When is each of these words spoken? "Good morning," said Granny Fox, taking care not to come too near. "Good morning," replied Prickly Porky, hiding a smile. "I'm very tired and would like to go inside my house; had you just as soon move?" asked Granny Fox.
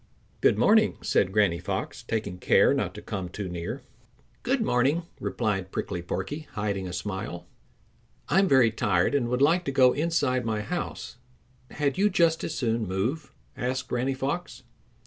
"Good 0.41 0.57
morning," 0.57 0.97
said 1.01 1.31
Granny 1.31 1.59
Fox, 1.59 2.01
taking 2.01 2.39
care 2.39 2.73
not 2.73 2.95
to 2.95 3.03
come 3.03 3.29
too 3.29 3.47
near. 3.47 3.83
"Good 4.41 4.61
morning," 4.63 5.03
replied 5.19 5.71
Prickly 5.71 6.01
Porky, 6.01 6.47
hiding 6.53 6.87
a 6.87 6.91
smile. 6.91 7.45
"I'm 8.27 8.47
very 8.47 8.71
tired 8.71 9.13
and 9.13 9.27
would 9.29 9.43
like 9.43 9.63
to 9.65 9.71
go 9.71 9.93
inside 9.93 10.43
my 10.43 10.61
house; 10.61 11.17
had 11.69 11.99
you 11.99 12.09
just 12.09 12.43
as 12.43 12.55
soon 12.55 12.87
move?" 12.87 13.31
asked 13.55 13.89
Granny 13.89 14.15
Fox. 14.15 14.63